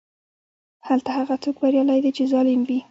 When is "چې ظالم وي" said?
2.17-2.79